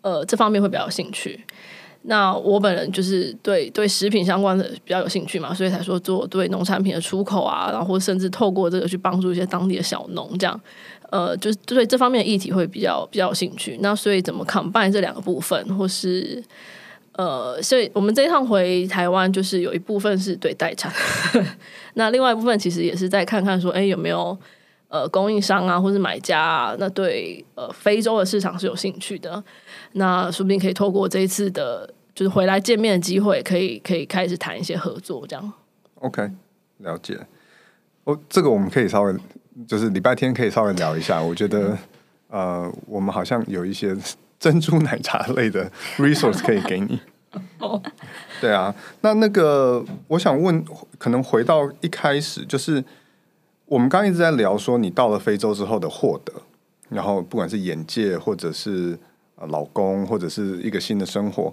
[0.00, 1.44] 呃，这方面会比较有兴趣。
[2.06, 10.60] 那我本人就是对对食品相关的比较有兴趣嘛，所以才说做对农产品的出口啊，然后甚至透过这个去帮助一些当地的小农，这样，
[11.10, 13.78] 呃，就是对这方面的议题会比较比较有兴趣。
[13.80, 16.44] 那所以怎么 combine 这两个部分，或是
[17.12, 20.92] 呃，所以我们这一趟回台湾，就是有一部分是对待产，
[21.94, 24.36] 那另外一部分其实也是在看看说，哎，有没有。
[24.88, 29.42] 呃，供应商啊，或是买家啊，那对呃非洲的市场是有兴趣的，
[29.92, 35.52] 那说不定可以透过这一次的，就是回来见面的机会，可以可以开始谈一些合作，这样。
[35.96, 36.30] OK，
[36.78, 37.18] 了解。
[38.04, 39.14] 哦，这个我们可以稍微，
[39.66, 41.22] 就是礼拜天可以稍微聊一下。
[41.22, 41.76] 我觉得，
[42.28, 43.96] 呃，我们好像有一些
[44.38, 47.00] 珍珠奶茶类的 resource 可以给你。
[47.58, 47.82] 哦，
[48.40, 50.64] 对啊，那那个我想问，
[50.98, 52.84] 可能回到一开始就是。
[53.66, 56.30] 我们刚刚一直在聊说，你到了非洲之后的获得，
[56.90, 58.96] 然后不管是眼界，或者是
[59.48, 61.50] 老公，或者是一个新的生活，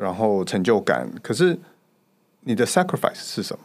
[0.00, 1.06] 然后成就感。
[1.22, 1.58] 可是
[2.40, 3.62] 你的 sacrifice 是什么？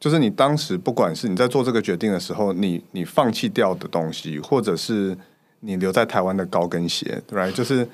[0.00, 5.16] 就是你当时不管是你在做这个决定的时候，你你放弃掉的东西，或者是
[5.60, 7.52] 你留在台湾的高跟鞋，，right?
[7.52, 7.86] 就是。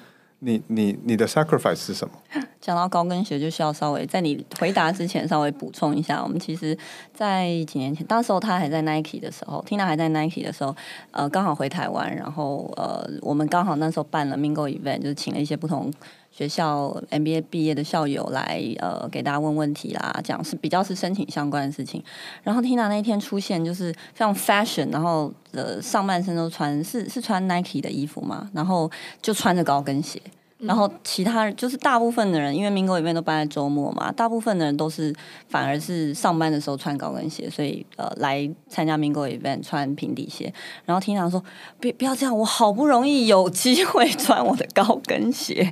[0.45, 2.15] 你你你的 sacrifice 是什么？
[2.61, 6.21] 讲到高跟鞋，就需要稍微在你回答之前稍微补充一下。
[6.21, 6.77] 我们其实，
[7.15, 10.75] 在几年前，当时候他还在 Nike 的时候，Tina 还在 Nike 的时候，
[11.13, 15.89] 呃，刚好回台湾，然后呃，我们刚好那时候办了 Mingle Event，就是请了一些不同
[16.33, 22.03] 学校 MBA 毕业的校友来，呃，给大家问问题啦，讲是比较是申请相关的事情。
[22.43, 28.91] 然后 Tina 那一天出现，就是非常 fashion，然后呃上半身都穿是是穿 Nike 的衣服嘛，然后
[29.21, 30.21] 就穿着高跟鞋。
[30.59, 35.13] 然后其他就是大部分的人，因为 Mingle Event 都办在周末嘛，大部分的人都是
[35.49, 40.55] 反而是上班的时候穿高跟鞋，所以呃来参加 Mingle Event 穿平底鞋。
[40.85, 41.43] 然后 Tina 说
[41.81, 45.69] ：“别不要这样，我好不容易有机会穿我的高跟鞋。”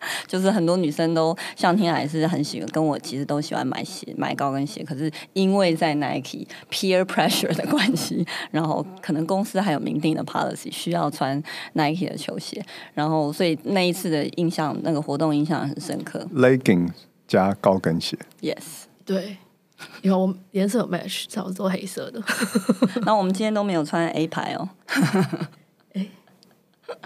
[0.26, 4.84] 就是很多女生都像 Tina 也是很喜欢，跟我其实都喜欢买鞋买高跟鞋。
[4.84, 16.26] 可是因为在 Nike peer pressure 的关系，然后可能公司还有明定的 policy 需要穿 Nike 的球鞋，然后所以那一次的印象，那个活动印象很深刻。
[16.34, 16.90] Legging
[17.26, 19.36] 加高跟鞋，Yes，对，
[20.02, 22.22] 因为我颜色有 match，差不多黑色的。
[23.04, 24.68] 那我们今天都没有穿 A 牌哦。
[25.94, 26.06] 哎，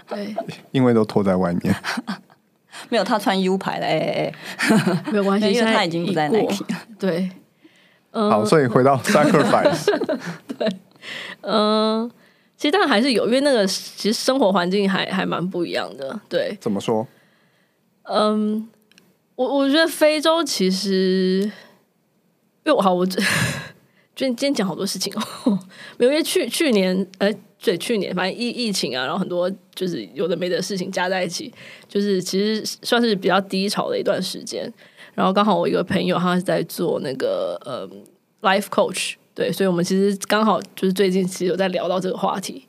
[0.07, 0.35] 对，
[0.71, 1.75] 因为都脱在外面。
[2.89, 4.33] 没有，他穿 U 牌的，哎哎
[4.67, 6.77] 哎， 没有关系，因为他已经不在 Nike 了。
[6.99, 7.29] 对，
[8.11, 9.85] 嗯，好，所以回到 sacrifice，
[10.57, 10.67] 对，
[11.41, 12.09] 嗯，
[12.57, 16.19] 其实当然还是有，因为那个其实生活环境还还蛮不一样的。
[16.27, 17.07] 对，怎么说？
[18.03, 18.67] 嗯，
[19.35, 21.41] 我我觉得非洲其实，
[22.63, 23.23] 因为我好，我今
[24.15, 25.13] 今天讲好多事情
[25.45, 25.59] 哦，
[25.97, 27.33] 没有，因为去去年，呃。
[27.63, 31.49] 对，去年反正疫疫情啊，然后很多就是有的没的事情加在一起，
[31.87, 34.71] 就是其实算是比较低潮的一段时间。
[35.15, 37.87] 然后刚好我一个朋友他是在做那个呃
[38.41, 42.65] life coach，对，所以我们其实刚好就是最近其实有在聊到这个话题。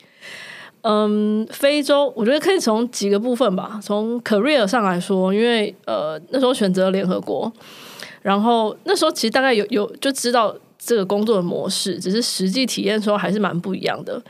[0.82, 7.52] 嗯，非洲我觉得可以从几个部分吧，从 career 上来说，因为呃那时候选择联合国，
[8.22, 14.22] 然后那时候其实大概有有就知道这个工作的模式，只是实际体验的时候还是蛮不一样的。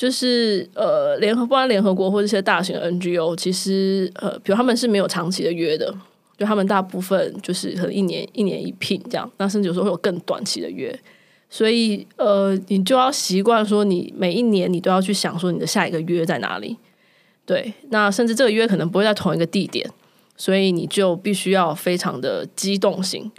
[0.00, 5.94] 就是呃，联合不管联合国或者一些大型 NGO，其实呃，比如他们是没有长期的约的，
[6.38, 10.98] 就他们大部分就是可能一年一年一聘这样，那甚至有时候会有更短期的约，
[11.50, 16.78] 所以呃，你就要习惯说，你每一年你都要去想说你的下一个约在哪里，
[17.44, 19.86] 对，那甚至这个约可能不会在同一个地点，
[20.34, 23.30] 所以你就必须要非常的机动性，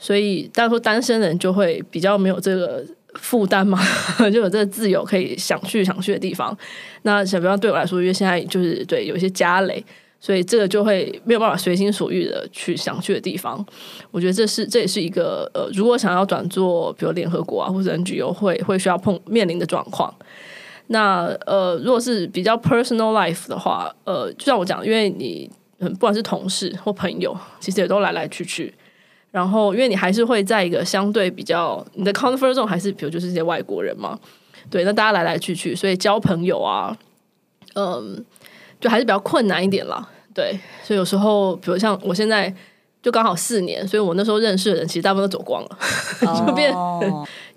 [0.00, 2.84] 所以当然说单身人就会比较没有这个。
[3.14, 3.78] 负担嘛，
[4.32, 6.56] 就有这个自由可以想去想去的地方。
[7.02, 9.82] 那小比方对我来说，因为现在就是对有一些家累，
[10.20, 13.64] 所以这个就会没有办法随心所欲的去想去的地方。
[14.10, 20.14] 我觉得这是这也是一个呃，如果想要转做比如联合国啊或者 NGO 会会需要碰面临的状况。
[20.88, 28.74] 那呃，如果是比较 personal life 的话，呃，就像我讲，因为你不管是同事或朋友，其实也都来来去去。
[29.30, 34.18] 然后，因为你还是会在一个相对比较你的 comfort zone 还是比如就是一些外国人嘛，
[34.70, 36.96] 对，那大家来来去去，所以交朋友啊，
[37.74, 38.24] 嗯，
[38.80, 40.08] 就还是比较困难一点啦。
[40.34, 42.52] 对，所以有时候，比如像我现在
[43.02, 45.78] 就刚好四年，所以我那时候认识的人其实大部分都走光了，
[46.46, 46.72] 就变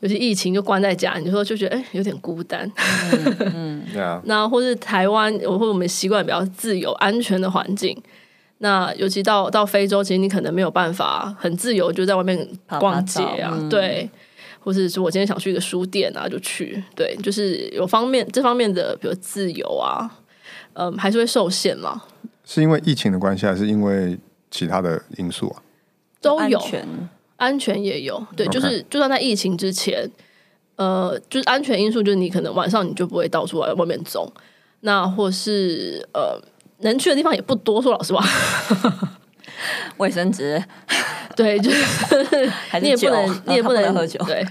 [0.01, 2.69] 有些疫情就关在家，你就说就觉得哎有点孤单，
[3.53, 7.95] 嗯， 对啊，那或是台湾，或者我们习惯比较自由安全的环境。
[8.63, 12.47] 那尤其到到非洲，其实你可能没有办法很自由就在外面
[12.79, 14.07] 逛街啊，爬爬嗯、对，
[14.59, 20.07] 或者是说我今天想去一个书店啊，就去，对，就是有方面这方面的，比如自由啊，
[20.73, 22.03] 嗯，还是会受限嘛。
[22.45, 24.15] 是因为疫情的关系，还是因为
[24.51, 25.63] 其他的因素啊？
[26.21, 26.87] 都有，安全，
[27.37, 30.07] 安全也有，对.就是就算在疫情之前，
[30.75, 34.31] 呃，就是安全因素，就是你可能晚上你就不会到处外外面走，
[34.81, 36.39] 那或是呃。
[36.83, 38.23] 能去的地方也不多，说老实话，
[39.97, 40.63] 卫生纸，
[41.35, 41.83] 对，就是
[42.81, 44.45] 你也不能，你也不能，喝酒，对，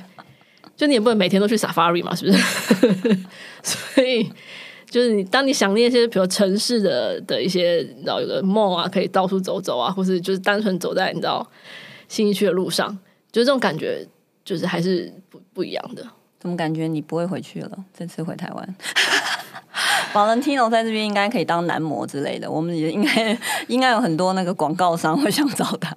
[0.77, 3.19] 就你也不能每天都去 Safari 嘛，是不是？
[3.63, 4.31] 所以
[4.89, 11.47] 就是你，当你想念一些，比如城市的的一些，你知道有个 mall 啊，可以到处走走啊，或是就是单纯走在你知道
[12.09, 12.89] 新一区的路上，
[13.31, 14.07] 就是这种感觉，
[14.45, 16.05] 就是还是不不一样的。
[16.41, 17.71] 怎么感觉你不会回去了？
[17.97, 18.75] 这次回台湾？
[20.13, 25.95] Valentino 在这边应该可以当男模之类的，我们也应该应该有很多那个广告商会想找他。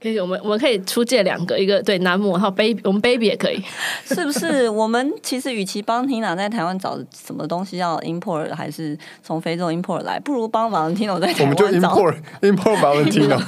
[0.00, 3.60] 可以，我们我们可以出借两个，一个对男模，然后 baby，我们 baby 也可以，
[4.06, 4.68] 是不是？
[4.68, 11.44] 我们其实与其帮 Tina 在台湾找什么东西要 import，还是从非洲 import 来，不如帮 Valentino 在台湾找。
[11.44, 13.42] 我们就 import import Valentino。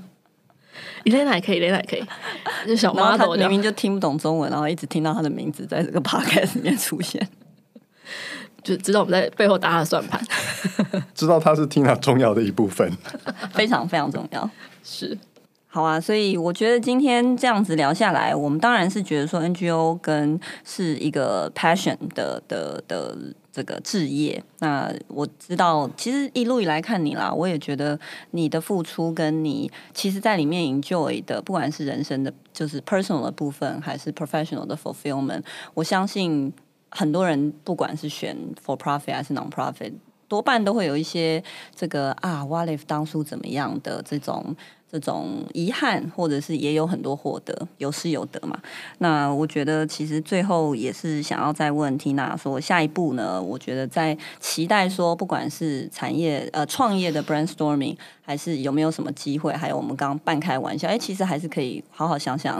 [1.04, 2.04] Elena 也可以，Elena 也可以，
[2.68, 7.26] 就小 model 明明就听不懂中文，然后一直听到他的名字在这个 podcast 里面出现。
[8.62, 10.20] 就知道我们在背后打他的算盘，
[11.14, 12.90] 知道他是 Tina 重要的一部分，
[13.52, 14.50] 非常非常重要。
[14.82, 15.16] 是，
[15.68, 23.16] 好啊，所以我觉得今天这样子聊下来，我们当然是觉得说 NGO 跟是一个 passion 的的的
[23.58, 24.40] 这个置业。
[24.60, 27.98] 那我知道，其实一路以来看你啦，我也觉得
[28.30, 35.42] 你的付出跟你其实在里面 enjoy 的，不管是人生的，就是 personal 的部分，还是 professional 的 fulfillment，
[35.74, 36.52] 我相信。
[36.90, 39.92] 很多人不管是选 for profit 还是 non profit，
[40.26, 41.44] 多半都会有一些
[41.74, 44.56] 这个啊，what if 当初怎么样的这种。
[44.90, 48.58] 这种遗憾，或者是也有很多获得，有失有得嘛。
[48.98, 53.40] 那我觉得其实最后也是想要再问 Tina 说，下一步呢？
[53.42, 62.58] 我觉得在期待说，不管是产业呃创业的 brainstorming，还是有没有什么机会，还有我们刚刚半开玩笑，哎，其实还是可以好好想想，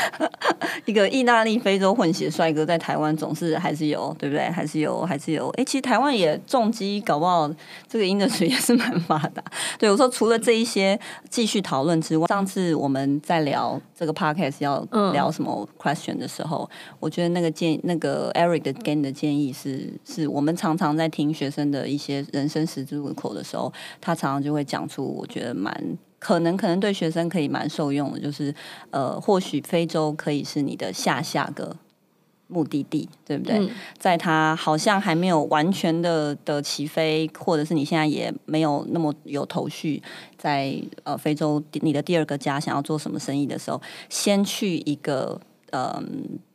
[0.84, 4.50] 一个意大利非洲混血帅哥在台湾总是还是有，对不对？
[4.50, 5.48] 还是有，还是有。
[5.56, 7.50] 哎，其实台湾也重机搞不好
[7.88, 9.42] 这个 industry 也是蛮发达。
[9.78, 11.00] 对我说，除了这一些。
[11.38, 14.80] 继续讨论之外，上次我们在聊这个 podcast 要
[15.12, 25.72] 聊什么 question 的时候，嗯、我觉得那个建那个 Eric 的给你的建议是，是我们常常在听学生的一些人生十字路口的时候，他常常就会讲出我觉得蛮
[26.18, 28.52] 可能可能对学生可以蛮受用的，就是
[28.90, 31.76] 呃，或许非洲可以是你的下下个。
[32.48, 33.58] 目的地对不对？
[33.58, 40.02] 嗯、在它好像还没有完全的的起飞，或者是你现在也没有那么有头绪，
[40.36, 40.74] 在
[41.04, 45.40] 呃非洲你的第二个家想要做什么生意的时候，先去一个
[45.70, 46.02] 嗯、呃、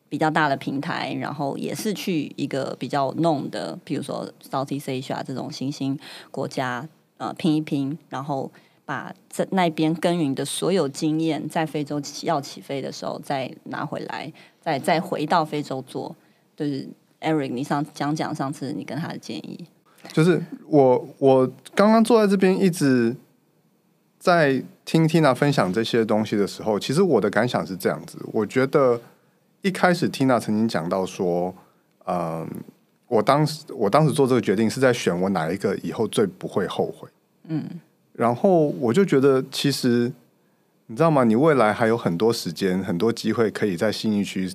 [0.10, 5.98] 比较大的平台，然后也是去一个比较 known 的，比如说 Southeast Asia 这种新兴
[6.32, 6.88] 国家
[7.18, 8.52] 呃拼一拼，然后
[8.84, 14.34] 把这那边耕耘的所有经验，在非洲要起飞的时候再拿回来。
[14.64, 16.16] 再再回到非洲做，
[16.55, 16.88] 就是
[17.20, 19.68] Eric，你上讲讲上次你跟他的建议，
[20.14, 21.45] 就是我我
[21.76, 23.14] 刚刚坐在这边一直
[24.18, 29.01] 在听 Tina 分享这些东西的时候，其实我的感想是这样子，我觉得
[29.61, 31.53] 一开始 Tina 曾经讲到说，
[32.05, 32.47] 嗯、呃，
[33.07, 37.09] 我当时我当时做这个决定是在选我哪一个以后最不会后悔。
[37.49, 37.66] 嗯，
[38.14, 40.09] 然后我就觉得其实
[40.94, 41.24] 你知道吗？
[41.24, 44.48] 你未来还有很多时间、很多机会可以在信义区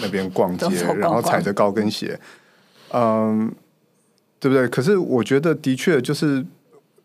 [0.00, 2.16] 那边逛街， 然后踩着高跟鞋，
[2.92, 3.52] 嗯，
[4.38, 4.68] 对不对？
[4.68, 6.46] 可是我觉得的确就是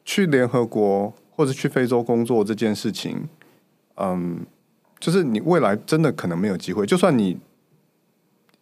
[0.03, 3.27] 去联合国或者去非洲工作这件事情，
[3.95, 4.45] 嗯。
[4.97, 7.37] 就是你未来真的可能没有机会，就算你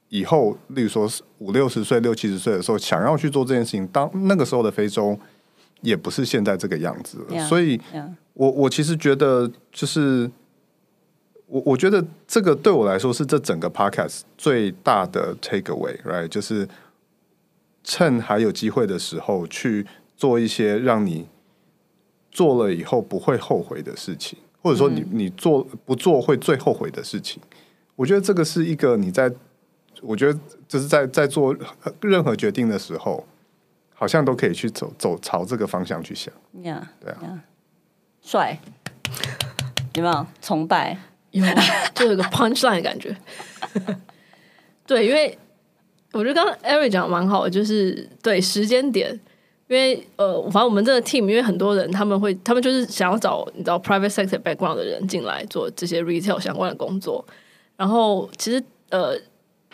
[0.09, 1.07] 以后，例如说
[1.37, 5.17] 五六十岁、六七十岁的时候，想要去做这件事情，当那个时候的非洲
[5.83, 7.79] 也不是现在这个样子所以.
[8.33, 10.27] 我我其实觉得，就是
[11.45, 16.27] 我我觉得这个对我来说是这整个 podcast 最大的 take away，right？
[16.27, 16.67] 就是
[17.83, 19.85] 趁还有机会的时候去
[20.17, 21.27] 做一些让你
[22.31, 24.39] 做了以后不会后悔的事情。
[24.63, 27.39] 或者说你你做不做会最后悔的事情，
[27.95, 29.31] 我觉得这个是一个你在，
[30.01, 31.55] 我觉得就是在在做
[32.01, 33.23] 任何决定的时候，
[34.03, 36.33] 好像都可以去走走朝这个方向去想。
[36.57, 37.41] Yeah, 对啊，
[38.21, 38.59] 帅，
[39.93, 40.97] 有没有崇拜？
[41.31, 41.41] 有，
[41.95, 43.15] 就有个 punchline 的感觉。
[44.85, 45.37] 对，因为
[46.11, 49.17] 我觉得刚刚 Eric 讲的蛮好的，就是对时间点。
[49.69, 57.25] 因为呃，反正我们这个 team，因为很多人他们会，他们就是想要找你知道 private sector background 的人进来做这些 retail 相关的工作。
[57.77, 59.17] 然后其实呃，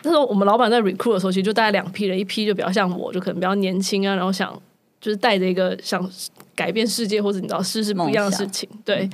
[0.02, 4.52] 那时候我们老板在 recruit 的时候，其实就大概两批人，一批就比较像我，就可能比较年轻啊，然后想
[5.00, 6.10] 就是带着一个想
[6.54, 8.68] 改变世界或者你知道试试不一样的事情。
[8.84, 9.10] 对，嗯、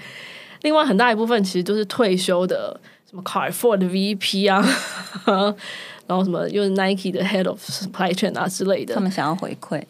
[0.62, 2.78] 另外很大一部分其实都是退休的，
[3.08, 4.64] 什么 Carrefour 的 VP 啊，
[6.06, 9.82] 然后什么又是 Nike 的 Head of Supply Chain 啊之类的，他们想要回馈。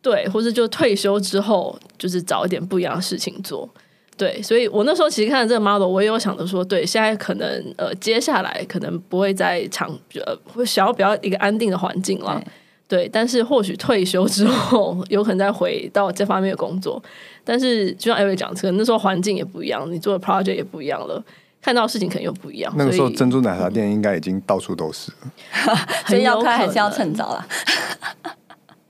[0.00, 3.68] 对，或者就退休之后，就是找一点不一样的事情做。
[4.16, 9.90] 对，所以我那时候其实看了这个 model，我也有想着说，对，现在可能呃，接下来可能不会再长，
[10.24, 12.42] 呃，会想要比较一个安定的环境了。
[12.86, 17.02] 对，但是或许退休之后，有可能再回到这方面的工作。
[17.42, 21.20] 但是就像 Eric 讲，可能那时候环境也不一样，你做的 project 也不一样了，
[21.60, 22.72] 看到的事情可能又不一样。
[22.76, 27.46] 那个时候珍珠奶茶店应该已经到处都是了， 所以要开还是要趁早了。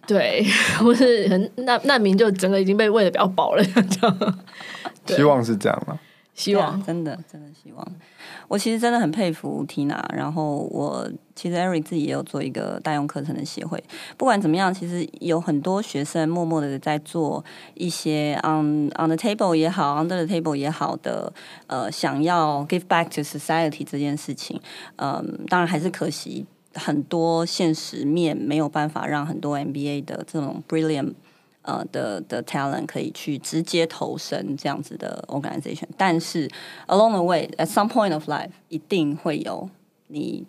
[0.07, 0.45] 对，
[0.81, 4.39] 不是很难难民就整个已经被喂的比较饱了，这样。
[5.07, 5.99] 希望是这样吗？
[6.35, 7.93] 希望真的真的希望。
[8.49, 13.81] 我其实真的很佩服 Tina，然后我其实 Eric 自己也有做一个代用课程的协会。
[14.17, 17.45] 不管怎么样，其实有很多学生默默的在做
[17.75, 21.33] 一些 on on the table 也好，under the table 也好的，
[21.69, 24.61] 呃，想要 give back to society 这件事情，
[24.97, 26.45] 嗯、呃，当然还是可惜。
[26.77, 31.15] 很多现实面没有办法让很多 MBA 的这种 brilliant
[31.65, 36.49] 呃的的 talent 可以去直接投身这样子的 organization，但是
[36.87, 39.69] along the way at some point of life 一定会有
[40.07, 40.47] 你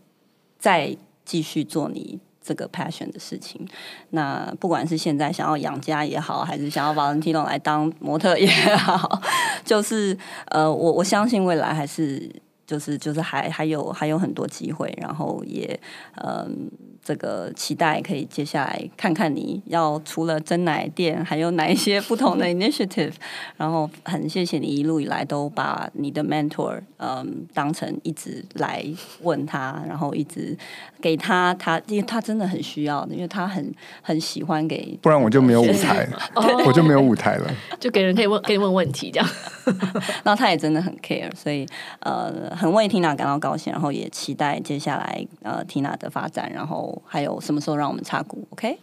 [0.59, 0.95] 再
[1.25, 3.67] 继续做你这个 passion 的事情。
[4.11, 8.47] 那不管是现在想要养家也好，还是想要 volunteer 来当模特也
[8.77, 9.21] 好，
[9.65, 10.17] 就是
[10.49, 12.29] 呃我我相信未来还是。
[12.65, 15.79] 就是就是还还有还有很多机会，然后也
[16.23, 16.69] 嗯。
[17.07, 23.13] 这个期待可以接下来看看你要除了真奶店，还有哪一些不同的 initiative。
[23.57, 28.83] 然后很谢谢你一路以来都把你的 mentor 嗯当成一直来
[29.21, 30.57] 问他，然后一直
[30.99, 36.09] 给他他，因为他真的很需要的，因为他很很喜欢给，不然我就没有舞台，
[36.65, 39.29] 我就没有舞台了， 就给人可以问可以问问题这样。
[40.23, 41.67] 然后他也真的很 care，所以
[41.99, 47.01] 呃很为 Tina 感到高兴，然后也期待接下来呃 Tina 的发展，然后。
[47.07, 48.77] 还有什么时候让我们插股？OK，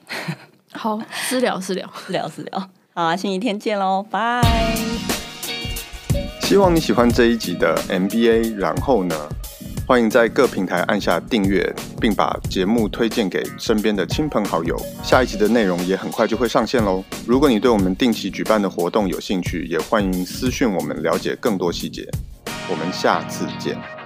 [0.72, 2.58] 好，私聊私聊私 聊私聊，
[2.94, 4.40] 好啊，星期天见喽，拜。
[6.40, 9.14] 希望你喜欢这一集的 MBA，然后呢，
[9.92, 11.70] 欢迎在各平台按下订阅，
[12.00, 14.74] 并把节目推荐给身边的亲朋好友。
[15.04, 17.04] 下一集的内容也很快就会上线喽。
[17.26, 22.08] 如果你对我们定期举办的活动有兴趣，也欢迎私讯我们了解更多细节。
[22.70, 24.01] 我们下次见。